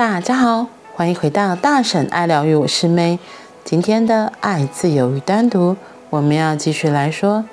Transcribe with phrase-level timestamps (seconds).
[0.00, 3.18] 大家好，欢迎回到大婶爱疗愈，我是 May。
[3.64, 5.76] 今天的爱、自由与单独，
[6.08, 7.44] 我们要继续来说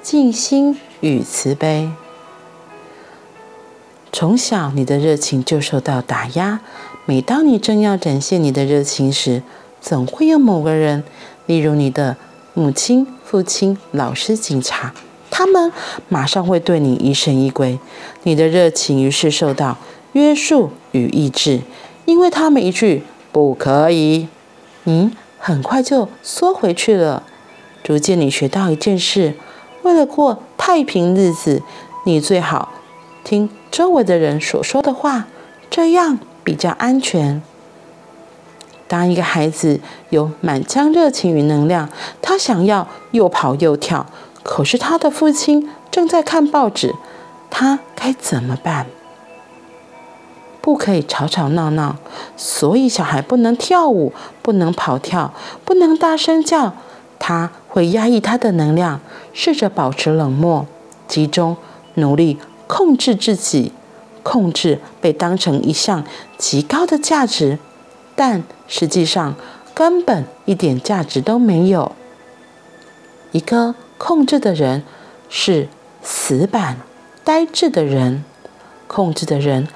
[0.00, 1.90] 静心与慈悲。
[4.10, 6.60] 从小，你的热情就受到打压。
[7.04, 9.42] 每当你正要展现你的热情时，
[9.82, 11.04] 总会有某个人，
[11.44, 12.16] 例如你的
[12.54, 14.94] 母亲、父亲、老师、警察，
[15.30, 15.70] 他们
[16.08, 17.78] 马上会对你疑神疑鬼。
[18.22, 19.76] 你的热情于是受到
[20.12, 21.60] 约束与抑制，
[22.04, 23.02] 因为他们一句
[23.32, 24.28] “不可以”，
[24.84, 27.22] 你很快就缩回去了。
[27.82, 29.34] 逐渐，你学到一件事：
[29.82, 31.62] 为了过太平日子，
[32.04, 32.68] 你最好
[33.24, 35.26] 听周围的人所说的话，
[35.70, 37.42] 这样比较安全。
[38.86, 39.80] 当一个孩子
[40.10, 41.88] 有满腔热情与能量，
[42.20, 44.06] 他想要又跑又跳，
[44.42, 46.94] 可是他的父亲正在看报纸，
[47.50, 48.86] 他该怎么办？
[50.62, 51.96] 不可以吵吵闹闹，
[52.36, 56.72] 所以小孩不能跳舞，不能跑跳，不能大声叫，
[57.18, 59.00] 他会压抑他的能量，
[59.34, 60.66] 试着保持冷漠、
[61.06, 61.56] 集中、
[61.96, 63.72] 努力控制自己。
[64.24, 66.04] 控制被当成一项
[66.38, 67.58] 极高的价值，
[68.14, 69.34] 但实际上
[69.74, 71.90] 根本一点价值都没有。
[73.32, 74.84] 一个控制的人
[75.28, 75.66] 是
[76.04, 76.76] 死板、
[77.24, 78.22] 呆滞的人。
[78.86, 79.66] 控制的人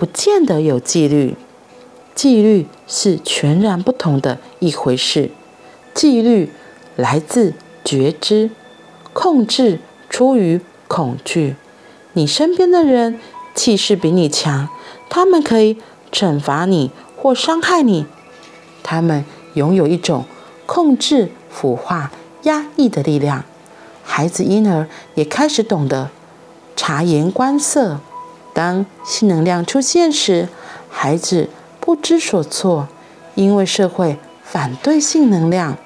[0.00, 1.36] 不见得有纪律，
[2.14, 5.30] 纪律是全然不同的一回事。
[5.92, 6.50] 纪律
[6.96, 7.52] 来自
[7.84, 8.48] 觉知，
[9.12, 9.78] 控制
[10.08, 11.56] 出于恐惧。
[12.14, 13.20] 你身边的人。
[13.52, 14.68] 气势比你强，
[15.10, 15.76] 他们可以
[16.12, 18.06] 惩罚你或伤害你。
[18.82, 20.24] 他们拥有一种
[20.64, 22.10] 控制、腐化、
[22.44, 23.44] 压抑的力量。
[24.04, 26.08] 孩子因而也开始懂得
[26.76, 28.00] 察言观色。
[28.60, 30.46] 当性能量出现时，
[30.90, 31.48] 孩子
[31.80, 32.88] 不知所措，
[33.34, 35.78] 因为社会反对性能量，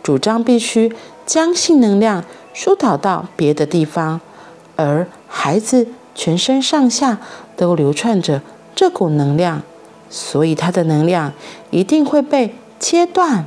[0.00, 0.94] 主张必须
[1.26, 4.20] 将性能量疏导到别的地方，
[4.76, 5.88] 而孩子。
[6.12, 7.18] 全身上下
[7.56, 8.42] 都流窜着
[8.74, 9.62] 这股能量，
[10.10, 11.32] 所以他的能量
[11.70, 13.46] 一定会被切断。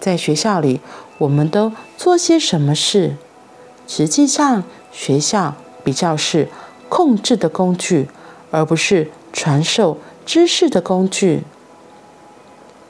[0.00, 0.80] 在学校里，
[1.18, 3.16] 我们都做些什么事？
[3.86, 5.54] 实际上，学校
[5.84, 6.48] 比较是
[6.88, 8.08] 控制的工具，
[8.50, 11.44] 而不是传授知识的工具。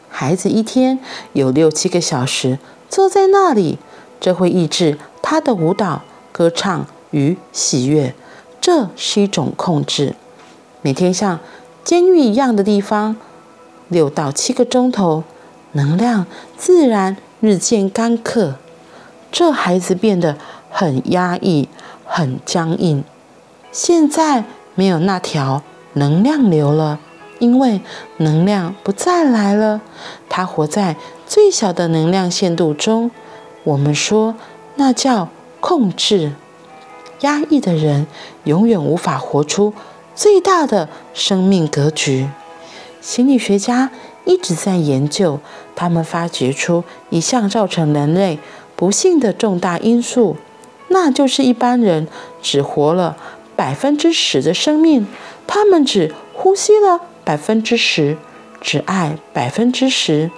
[0.09, 0.99] 孩子一天
[1.33, 3.79] 有六七个小时坐在那里，
[4.21, 8.15] 这会抑制他的舞蹈、歌唱与喜悦。
[8.61, 10.15] 这是一种控制。
[10.83, 11.39] 每天像
[11.85, 13.17] 监狱一样的地方，
[13.89, 15.25] 六到七个钟头，
[15.73, 16.27] 能量
[16.57, 18.57] 自然日渐干渴。
[19.31, 20.37] 这孩子变得
[20.71, 21.69] 很压抑，
[22.05, 23.05] 很僵硬。
[23.71, 25.63] 现在没有那条
[25.95, 26.99] 能量流了，
[27.39, 27.81] 因为
[28.19, 29.81] 能量不再来了。
[30.29, 30.97] 他活在
[31.27, 33.11] 最小的能量限度中。
[33.65, 34.35] 我们说
[34.77, 35.29] 那叫
[35.61, 36.33] 控制。
[37.21, 38.07] 压抑的人
[38.45, 39.75] 永远无法活出
[40.15, 42.29] 最大的生命格局。
[43.01, 43.91] 心理学家
[44.25, 45.41] 一直在研究，
[45.75, 48.39] 他们发掘出一项造成人类
[48.77, 50.37] 不幸的重大因素，
[50.89, 52.07] 那就是一般人
[52.41, 53.17] 只活了
[53.59, 55.09] 百分之十的生命，
[55.49, 58.17] 他们只呼吸了百分之十，
[58.61, 60.31] 只爱百分之十，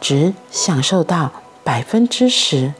[0.00, 1.30] 只享受到
[1.62, 2.74] 百分之十，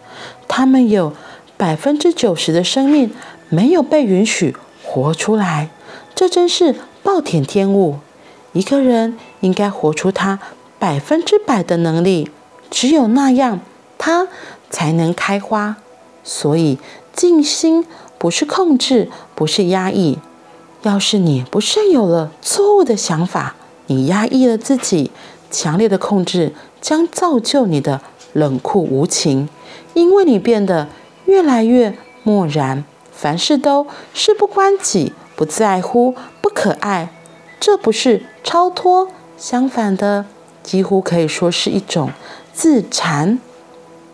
[0.49, 1.15] 他们有。
[1.59, 3.13] 百分之九十的生命
[3.49, 5.71] 没有被允许活出来，
[6.15, 7.99] 这真是暴殄天物。
[8.53, 10.39] 一个人应该活出他
[10.79, 12.31] 百分之百的能力，
[12.71, 13.59] 只有那样，
[13.99, 14.29] 他
[14.71, 15.79] 才能开花。
[16.23, 16.79] 所以，
[17.13, 17.85] 静心
[18.19, 20.19] 不是控制，不是压抑。
[20.83, 23.57] 要是你不慎有了错误的想法，
[23.87, 25.11] 你压抑了自己，
[25.51, 28.01] 强烈的控制将造就你的
[28.33, 29.49] 冷酷无情，
[29.95, 30.89] 因为你变得。
[31.27, 37.11] 越来越漠然，凡事都事不关己，不在乎，不可爱。
[37.61, 40.25] 这不是超脱，相反的，
[40.63, 42.13] 几乎可以说是一种
[42.55, 43.39] 自残。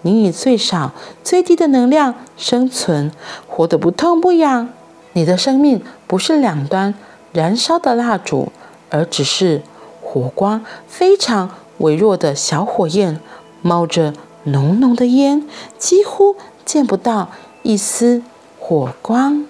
[0.05, 0.93] 你以最少、
[1.23, 3.11] 最低的能量生存，
[3.49, 4.69] 活得不痛不痒。
[5.13, 6.95] 你的生命不是两端
[7.33, 8.53] 燃烧的蜡烛，
[8.89, 9.63] 而只是
[10.01, 13.21] 火光非常微弱的小火焰，
[13.61, 14.15] 冒着
[14.45, 15.47] 浓浓的烟，
[15.77, 16.37] 几乎。
[16.65, 17.29] 见不到
[17.63, 18.23] 一丝
[18.59, 19.45] 火光。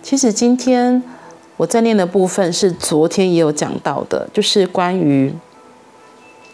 [0.00, 1.02] 其实今天
[1.58, 5.34] 我在念的部分是昨天也有讲到的，就是关于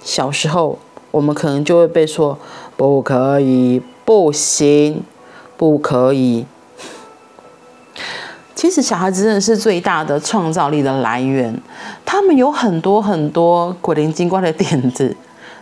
[0.02, 0.78] 小时候，
[1.10, 2.38] 我们可能就会被说
[2.74, 5.02] 不可以、不行，
[5.58, 6.46] 不可以。
[8.54, 11.60] 其实小孩子真的是最大的创造力的来源，
[12.06, 15.14] 他们有很多很多鬼灵精怪的点子，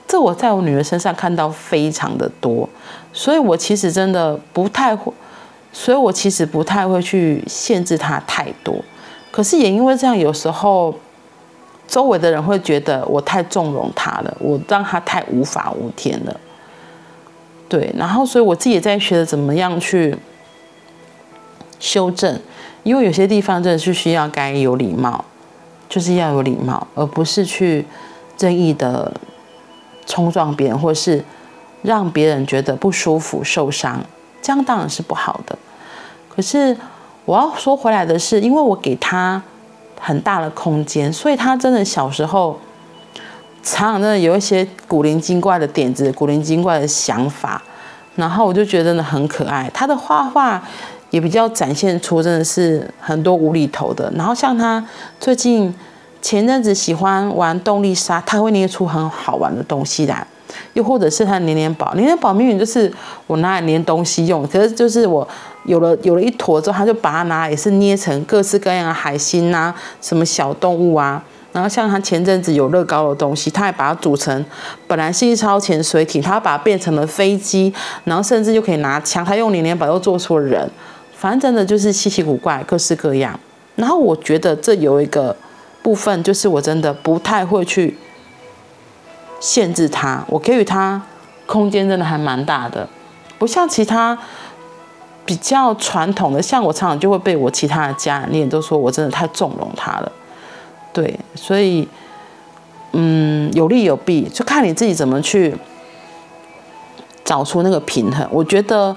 [0.06, 2.68] 这我在我女儿身上看到非常的多，
[3.12, 5.12] 所以我其实真的不太会，
[5.72, 8.76] 所以我其实不太会去限制她太多。
[9.32, 10.94] 可是也因为这样，有时候
[11.88, 16.40] 周围的人会觉得我太纵容他了，我让他太无法无天了。
[17.69, 20.17] 对，然后所以我自己也在学着怎么样去
[21.81, 22.38] 修正。
[22.82, 25.25] 因为有些地方真的是需要该有礼貌，
[25.88, 27.87] 就是要有礼貌，而不是去
[28.38, 29.12] 任意的
[30.05, 31.25] 冲撞别人，或是
[31.82, 34.05] 让别人觉得不舒服、受伤，
[34.43, 35.56] 这样当然是不好的。
[36.28, 36.76] 可是
[37.24, 39.42] 我要说回来的是，因为我给他
[40.00, 42.58] 很大的空间，所以他真的小时候
[43.62, 47.62] 常常真的有一些古灵精怪的点子、古灵精怪的想法，
[48.16, 49.70] 然后我就觉得真的很可爱。
[49.72, 50.62] 他的画画。
[51.12, 54.82] 也比较展现出真的是很多无厘头的，然后像他
[55.20, 55.70] 最近
[56.22, 60.26] 前阵子喜欢玩动力沙，他会捏出很好玩的东西来，
[60.72, 62.90] 又或者是他黏黏宝，黏黏宝明明就是
[63.26, 65.28] 我拿来黏东西用，可是就是我
[65.64, 71.23] 有了有了一坨之后，他就把它拿也是捏成各式各样的海星啊，什么小动物啊。
[71.53, 74.44] 然后像他前阵子有乐高的东西，他还把它组成，
[74.87, 77.73] 本来是一艘潜水艇，他把它变成了飞机，
[78.05, 80.70] 然后甚至就可以拿枪，他用黏黏宝又做出了人。
[81.14, 83.38] 反正真的就是稀奇古怪，各式各样。
[83.76, 85.37] 然后我觉得这有一个
[85.82, 87.99] 部分，就是我真的不太会去
[89.38, 91.03] 限制他，我给予他
[91.44, 92.88] 空间真的还蛮大的，
[93.38, 94.19] 不像其他
[95.24, 100.12] 比较传统的，像我常常就会被我其他的家人都说我真的太纵容他了。
[100.92, 101.88] 对，所以
[102.92, 105.56] 嗯，有利有弊，就看你自己怎么去
[107.24, 108.26] 找出那个平衡。
[108.30, 108.96] 我觉得。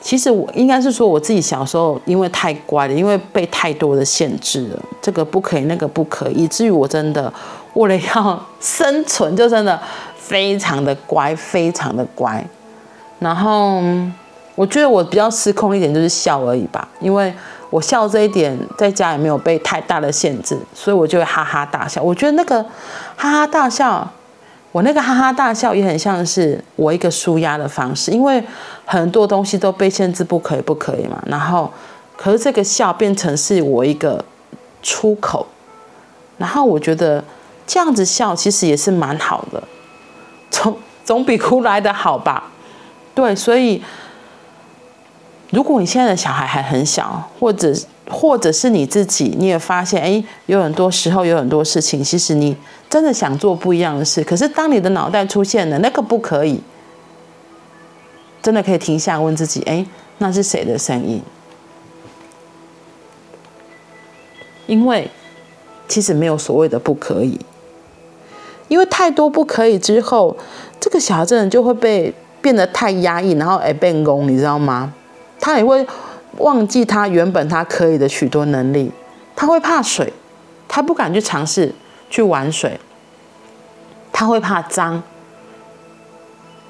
[0.00, 7.30] 其实我应该是说，我自己小时候因为太乖了，因为被太多的限制了，这个不可以，那个不可以，以至于我真的
[7.74, 9.78] 为了要生存，就真的
[10.16, 12.42] 非常的乖，非常的乖。
[13.18, 13.82] 然后
[14.54, 17.32] 我觉得我比较失控一点，就是笑而已吧，因为
[17.70, 22.02] 我笑这一点在家也没有被太大的限制，所以我就会哈哈大笑。
[22.02, 22.62] 我觉得那个
[23.16, 24.08] 哈哈大笑。
[24.70, 28.40] 我那个哈哈大笑也很像是我一个舒压的方式，因为
[28.84, 31.20] 很多东西都被限制不可以不可以嘛。
[31.26, 31.72] 然后，
[32.18, 34.22] 可是这个笑变成是我一个
[34.82, 35.46] 出口，
[36.36, 37.24] 然后我觉得
[37.66, 39.60] 这样子笑其实也是蛮好的，
[40.50, 42.50] 总总比哭来的好吧？
[43.18, 43.82] 对，所以
[45.50, 47.74] 如果你现在的小孩还很小，或者
[48.08, 52.56] 或者是你自己，你也发现哎，有很多时候有很多事情，其实你。
[52.88, 56.58] 真的想做不一样的事，可是当你的脑袋出现了那个不可以，
[58.40, 59.84] 真的可以停下问自己：哎，
[60.16, 61.20] 那是谁的声音？
[64.66, 65.10] 因为
[65.86, 67.38] 其实没有所谓的不可以，
[68.68, 70.34] 因为太多不可以之后，
[70.80, 74.92] 这个小孩真的就会被变得太压抑，然后哎变功，你知道吗？
[75.40, 75.86] 他也会
[76.38, 78.90] 忘记他原本他可以的许多能力，
[79.36, 80.12] 他会怕水，
[80.66, 81.74] 他不敢去尝试。
[82.10, 82.80] 去玩水，
[84.10, 85.02] 他会怕脏，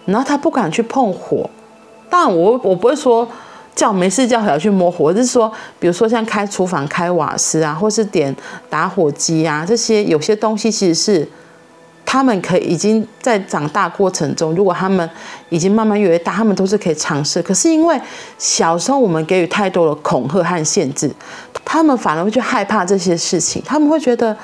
[0.05, 1.49] 然后他不敢去碰火。
[2.11, 3.29] 当然我，我不会说
[3.73, 8.35] 叫没事叫小孩去摸火，我是说，比如说像开厨房、开瓦斯啊，或是点
[8.69, 11.29] 打火机啊，这些有些东西其实是
[12.11, 15.09] 他们可以已经在长大过程中，如果他们
[15.51, 17.43] 已经慢慢越来越大，他们都是可以尝试。
[17.43, 18.01] 可是因为
[18.39, 21.15] 小时候我们给予太多的恐吓和限制，
[21.67, 24.35] 他们反而会去害怕这些事情，他们会觉得。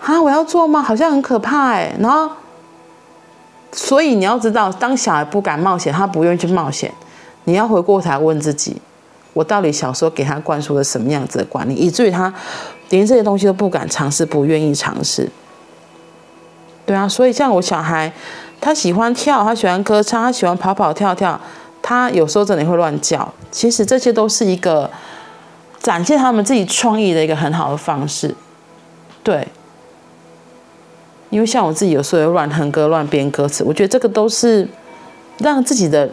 [0.00, 0.22] 啊！
[0.22, 0.80] 我要做吗？
[0.80, 1.92] 好像很可怕哎。
[1.98, 2.30] 然后，
[3.72, 6.88] 所以你要知道，当小孩不敢冒险，他不愿意去冒险，
[7.46, 8.80] 你要回过头来问自己：
[9.32, 12.32] 我到底小时候给他灌输了什么样子的观念，以至于他
[12.90, 15.28] 连这些东西都不敢尝试，不愿意尝试？
[16.88, 18.10] 对啊，所以像我小孩，
[18.62, 21.38] 他喜欢跳，他喜欢歌唱，他喜欢跑跑跳跳，
[21.82, 23.30] 他有时候真的会乱叫。
[23.50, 24.90] 其实这些都是一个
[25.82, 28.34] 展现他们自己创意的一个很好的方式。
[29.22, 29.46] 对。
[31.28, 34.66] 因为像我自己有时候会乱哼歌、乱编歌词，我觉得这个都是
[35.40, 36.08] 让自己的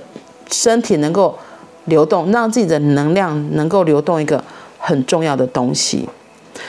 [0.52, 1.40] 身体能够
[1.86, 4.44] 流动，让自己的能量能够流动一个
[4.78, 6.10] 很重要的东西。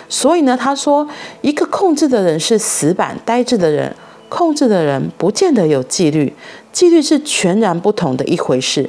[0.09, 1.09] 所以呢，他说，
[1.41, 3.95] 一个控制的人是死板、呆滞的人，
[4.29, 6.33] 控制的人不见得有纪律，
[6.73, 8.89] 纪律是全然不同的一回事。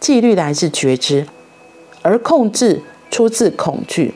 [0.00, 1.26] 纪律来自觉知，
[2.02, 4.14] 而控制出自恐惧。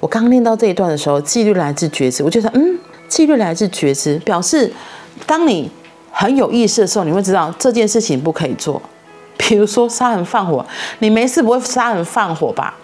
[0.00, 2.78] 我刚念到这一段的时候，纪律来自觉知，我觉得嗯。
[3.08, 4.72] 纪律来自觉知，表示
[5.26, 5.70] 当你
[6.10, 8.82] 很有意识的时候，你会知道这件事情不可以做，
[9.36, 10.66] 比如说杀人放火，
[10.98, 12.76] 你没事不会杀人放火吧？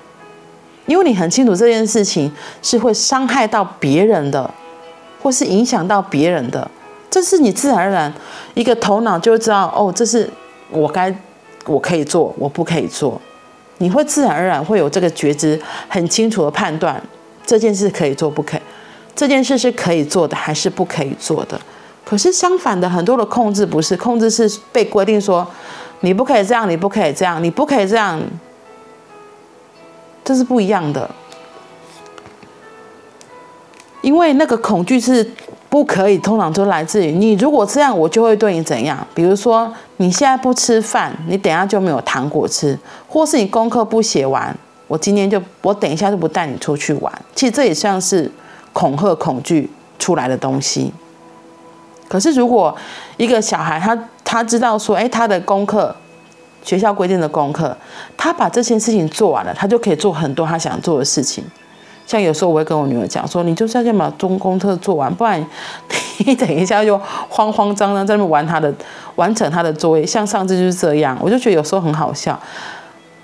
[0.87, 4.53] 因为你很清楚这件事情是会伤害到别人的，
[5.23, 6.69] 或是影响到别人的，
[7.11, 8.13] 这是你自然而然
[8.55, 10.29] 一个头脑就知道哦，这是
[10.71, 11.15] 我该
[11.67, 13.21] 我可以做，我不可以做。
[13.79, 17.03] 你会自然而然会有这个觉知，很清楚的判断
[17.47, 18.61] 这件事可以做不可以，
[19.15, 21.61] 这件事是可以做的还是不可以做的。
[22.05, 25.47] 可是相反的，很多的控制不是控制，是被规定说
[26.01, 28.21] 你不可以这样，你不可以这样，你不可以这样。
[30.25, 31.11] 这是不一样的，
[34.03, 35.29] 因为那个恐惧是
[35.69, 37.33] 不可以，通常都来自于你。
[37.33, 39.05] 如果这样，我就会对你怎样？
[39.15, 42.77] 比如说，你现在不吃饭，你等下就没有糖果吃；
[43.09, 47.13] 或是你功课不写完，我今天就我等一下就不带你出去玩。
[47.35, 48.31] 其实这也像是
[48.73, 50.93] 恐吓、恐惧出来的东西。
[52.09, 52.77] 可是，如果
[53.17, 55.97] 一个小孩他他知道说，哎，他的功课。
[56.63, 57.77] 学校规定的功课，
[58.17, 61.45] 他把这件事情做完了，他就可以做很多他想做的事情。
[62.05, 65.45] 像有时候我会跟我女儿讲说：“你就是要先把中功课做完，不然
[66.19, 68.73] 你等一下就慌慌张张在那边玩他的，
[69.15, 72.39] 完成他的作业。”像上次就是这样，我就觉得有时候很好笑。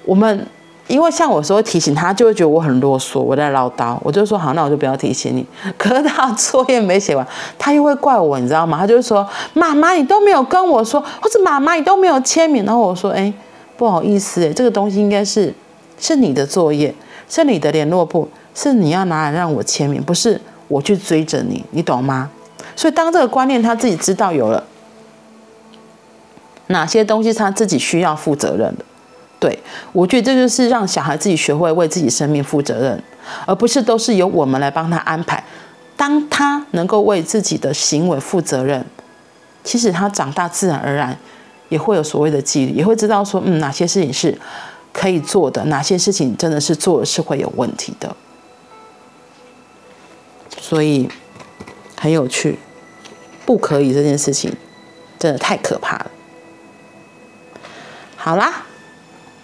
[0.04, 0.47] 我们
[0.88, 3.97] 因为像我说提醒他，就会觉得我很啰嗦，我在唠叨。
[4.02, 5.47] 我就说好，那我就不要提醒你。
[5.78, 7.25] 可是他作业没写完，
[7.59, 8.78] 他又会怪我，你知道吗？
[8.78, 13.33] 他就说：“妈妈，你都没有跟我说，或者妈妈，你都没有签名。”然后我说：“哎，
[13.76, 15.52] 不好意思，哎，这个东西应该是
[16.00, 16.95] 是你的作业，
[17.28, 22.30] 是你的联络簿，是你要拿来让我签名，不是我去追着你，你懂吗？”
[22.75, 24.64] 所以当这个观念他自己知道有了，
[26.68, 28.85] 哪些东西他自己需要负责任的。
[29.40, 29.57] 对，
[29.92, 33.00] 我觉得这就是让小孩自己学会为自己生命负责任，
[33.47, 35.45] 而不是都是由我们来帮他安排。
[35.97, 38.85] 当他能够为自己的行为负责任，
[39.62, 41.16] 其实他长大自然而然
[41.68, 44.37] 也会有所谓的纪律，也会知道说，嗯，哪些事情是
[44.92, 48.16] 可以做的，哪些事情真的是做的是会有问题的。
[50.61, 51.09] 所以
[51.97, 52.59] 很有趣，
[53.47, 54.52] 不可以这件事情
[55.16, 56.11] 真的太可怕了。
[58.16, 58.64] 好啦。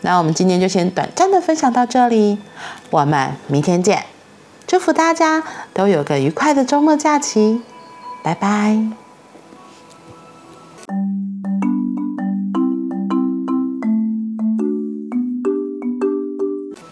[0.04, 2.38] 那我们今天就先短暂的分享到这里，
[2.90, 4.04] 我们明天见，
[4.66, 5.42] 祝福大家
[5.72, 7.62] 都有个愉快的周末假期，
[8.22, 9.03] 拜拜。